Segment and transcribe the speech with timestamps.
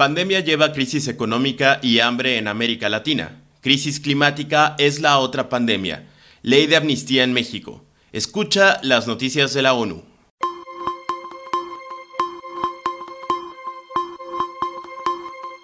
[0.00, 3.42] Pandemia lleva crisis económica y hambre en América Latina.
[3.60, 6.08] Crisis climática es la otra pandemia.
[6.40, 7.84] Ley de amnistía en México.
[8.10, 10.02] Escucha las noticias de la ONU.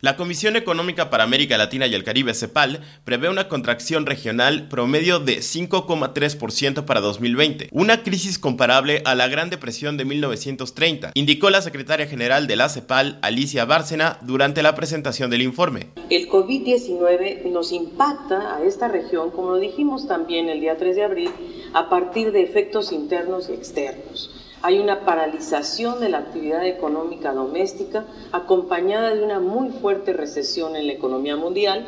[0.00, 5.18] La Comisión Económica para América Latina y el Caribe, CEPAL, prevé una contracción regional promedio
[5.18, 11.62] de 5,3% para 2020, una crisis comparable a la Gran Depresión de 1930, indicó la
[11.62, 15.88] secretaria general de la CEPAL, Alicia Bárcena, durante la presentación del informe.
[16.10, 21.02] El COVID-19 nos impacta a esta región, como lo dijimos también el día 3 de
[21.02, 21.30] abril,
[21.72, 28.04] a partir de efectos internos y externos hay una paralización de la actividad económica doméstica
[28.32, 31.86] acompañada de una muy fuerte recesión en la economía mundial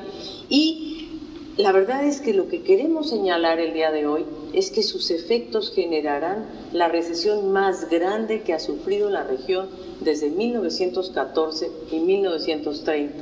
[0.48, 1.08] y
[1.56, 5.10] la verdad es que lo que queremos señalar el día de hoy es que sus
[5.10, 9.68] efectos generarán la recesión más grande que ha sufrido la región
[10.00, 13.14] desde 1914 y 1930.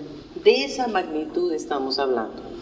[0.45, 2.58] De esa magnitud estamos hablando.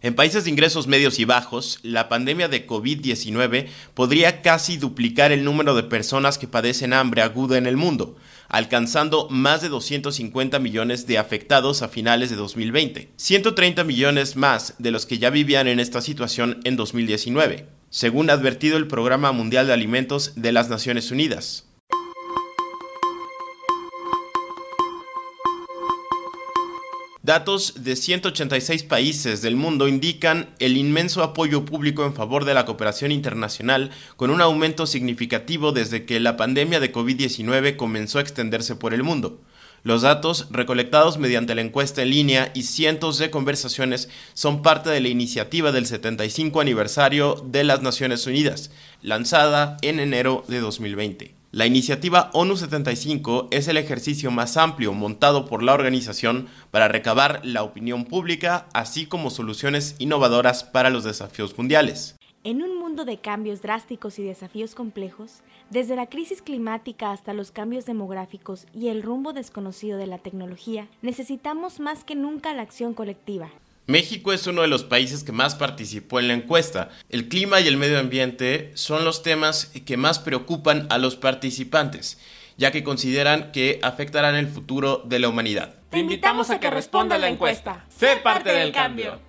[0.00, 5.42] En países de ingresos medios y bajos, la pandemia de COVID-19 podría casi duplicar el
[5.42, 8.16] número de personas que padecen hambre aguda en el mundo,
[8.48, 14.92] alcanzando más de 250 millones de afectados a finales de 2020, 130 millones más de
[14.92, 19.66] los que ya vivían en esta situación en 2019, según ha advertido el Programa Mundial
[19.66, 21.67] de Alimentos de las Naciones Unidas.
[27.28, 32.64] Datos de 186 países del mundo indican el inmenso apoyo público en favor de la
[32.64, 38.76] cooperación internacional, con un aumento significativo desde que la pandemia de COVID-19 comenzó a extenderse
[38.76, 39.42] por el mundo.
[39.82, 45.02] Los datos, recolectados mediante la encuesta en línea y cientos de conversaciones, son parte de
[45.02, 48.70] la iniciativa del 75 aniversario de las Naciones Unidas,
[49.02, 51.37] lanzada en enero de 2020.
[51.58, 57.40] La iniciativa ONU 75 es el ejercicio más amplio montado por la organización para recabar
[57.44, 62.14] la opinión pública, así como soluciones innovadoras para los desafíos mundiales.
[62.44, 67.50] En un mundo de cambios drásticos y desafíos complejos, desde la crisis climática hasta los
[67.50, 72.94] cambios demográficos y el rumbo desconocido de la tecnología, necesitamos más que nunca la acción
[72.94, 73.50] colectiva.
[73.88, 76.90] México es uno de los países que más participó en la encuesta.
[77.08, 82.18] El clima y el medio ambiente son los temas que más preocupan a los participantes,
[82.58, 85.76] ya que consideran que afectarán el futuro de la humanidad.
[85.88, 87.86] Te invitamos a que responda a la encuesta.
[87.88, 89.20] Sé parte del cambio.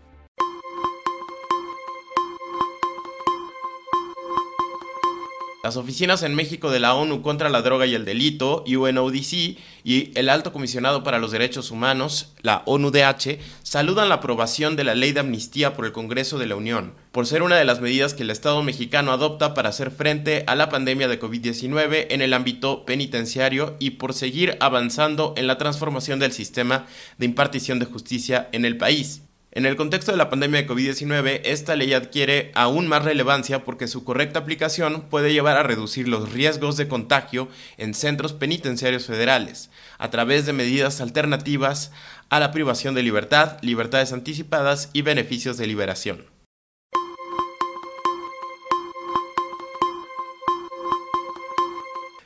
[5.62, 10.12] Las oficinas en México de la ONU contra la droga y el delito, UNODC, y
[10.16, 15.12] el Alto Comisionado para los Derechos Humanos, la ONUDH, saludan la aprobación de la ley
[15.12, 18.24] de amnistía por el Congreso de la Unión, por ser una de las medidas que
[18.24, 22.86] el Estado mexicano adopta para hacer frente a la pandemia de COVID-19 en el ámbito
[22.86, 26.86] penitenciario y por seguir avanzando en la transformación del sistema
[27.18, 29.24] de impartición de justicia en el país.
[29.52, 33.88] En el contexto de la pandemia de COVID-19, esta ley adquiere aún más relevancia porque
[33.88, 39.72] su correcta aplicación puede llevar a reducir los riesgos de contagio en centros penitenciarios federales,
[39.98, 41.92] a través de medidas alternativas
[42.30, 46.39] a la privación de libertad, libertades anticipadas y beneficios de liberación.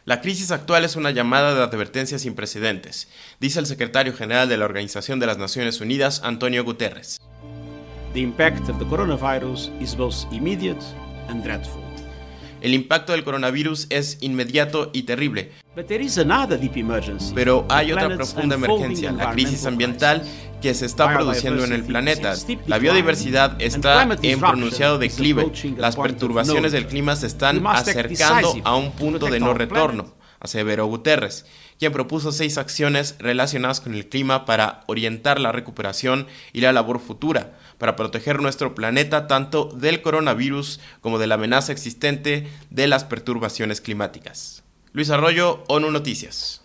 [0.06, 3.08] La crisis actual es una llamada de advertencia sin precedentes,
[3.40, 7.22] dice el secretario general de la Organización de las Naciones Unidas, Antonio Guterres.
[8.14, 10.84] The impact of the coronavirus is both immediate
[11.30, 11.93] and dreadful.
[12.64, 15.52] El impacto del coronavirus es inmediato y terrible.
[17.36, 20.24] Pero hay otra profunda emergencia, la crisis ambiental
[20.62, 22.34] que se está produciendo en el planeta.
[22.66, 25.52] La biodiversidad está en pronunciado declive.
[25.76, 31.46] Las perturbaciones del clima se están acercando a un punto de no retorno, aseveró Guterres,
[31.80, 37.00] quien propuso seis acciones relacionadas con el clima para orientar la recuperación y la labor
[37.00, 43.04] futura para proteger nuestro planeta tanto del coronavirus como de la amenaza existente de las
[43.04, 44.64] perturbaciones climáticas.
[44.92, 46.62] Luis Arroyo, ONU Noticias.